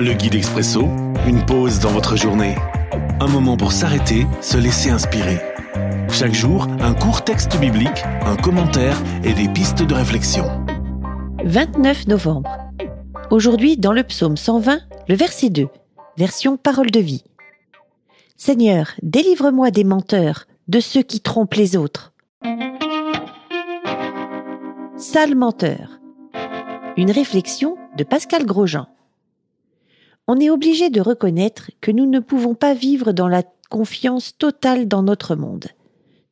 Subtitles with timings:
[0.00, 0.82] Le guide expresso,
[1.26, 2.54] une pause dans votre journée.
[3.18, 5.40] Un moment pour s'arrêter, se laisser inspirer.
[6.08, 10.44] Chaque jour, un court texte biblique, un commentaire et des pistes de réflexion.
[11.44, 12.56] 29 novembre.
[13.32, 14.78] Aujourd'hui, dans le psaume 120,
[15.08, 15.66] le verset 2,
[16.16, 17.24] version parole de vie.
[18.36, 22.12] Seigneur, délivre-moi des menteurs, de ceux qui trompent les autres.
[24.96, 25.98] Sale menteur.
[26.96, 28.86] Une réflexion de Pascal Grosjean.
[30.30, 34.86] On est obligé de reconnaître que nous ne pouvons pas vivre dans la confiance totale
[34.86, 35.68] dans notre monde.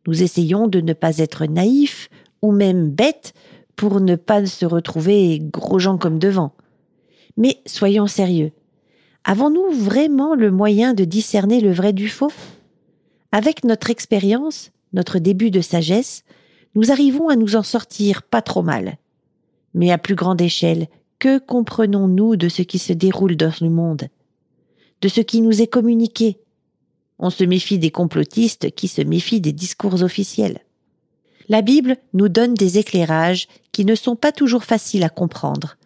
[0.06, 2.10] Nous essayons de ne pas être naïfs
[2.42, 3.32] ou même bêtes
[3.74, 6.52] pour ne pas se retrouver gros gens comme devant.
[7.38, 8.52] Mais soyons sérieux.
[9.24, 12.32] Avons-nous vraiment le moyen de discerner le vrai du faux?
[13.32, 16.22] Avec notre expérience, notre début de sagesse,
[16.74, 18.98] nous arrivons à nous en sortir pas trop mal.
[19.72, 20.86] Mais à plus grande échelle,
[21.18, 24.08] que comprenons-nous de ce qui se déroule dans le monde?
[25.00, 26.38] De ce qui nous est communiqué?
[27.18, 30.60] On se méfie des complotistes qui se méfient des discours officiels.
[31.48, 35.76] La Bible nous donne des éclairages qui ne sont pas toujours faciles à comprendre.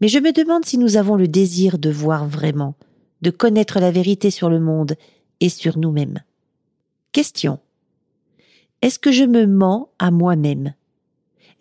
[0.00, 2.74] Mais je me demande si nous avons le désir de voir vraiment,
[3.22, 4.96] de connaître la vérité sur le monde
[5.40, 6.22] et sur nous-mêmes.
[7.12, 7.60] Question.
[8.82, 10.74] Est-ce que je me mens à moi-même?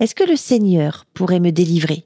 [0.01, 2.05] Est-ce que le Seigneur pourrait me délivrer?